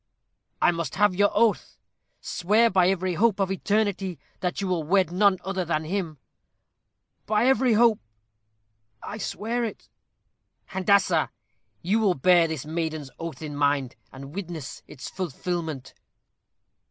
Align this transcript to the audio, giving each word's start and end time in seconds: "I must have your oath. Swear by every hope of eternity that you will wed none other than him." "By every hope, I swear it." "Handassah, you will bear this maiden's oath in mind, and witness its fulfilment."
"I 0.63 0.71
must 0.71 0.95
have 0.95 1.13
your 1.13 1.29
oath. 1.31 1.77
Swear 2.21 2.71
by 2.71 2.89
every 2.89 3.13
hope 3.13 3.39
of 3.39 3.51
eternity 3.51 4.17
that 4.39 4.59
you 4.59 4.67
will 4.67 4.81
wed 4.81 5.11
none 5.11 5.37
other 5.45 5.63
than 5.63 5.83
him." 5.83 6.17
"By 7.27 7.45
every 7.45 7.73
hope, 7.73 7.99
I 9.03 9.19
swear 9.19 9.63
it." 9.63 9.89
"Handassah, 10.71 11.29
you 11.83 11.99
will 11.99 12.15
bear 12.15 12.47
this 12.47 12.65
maiden's 12.65 13.11
oath 13.19 13.43
in 13.43 13.55
mind, 13.55 13.95
and 14.11 14.33
witness 14.33 14.81
its 14.87 15.07
fulfilment." 15.07 15.93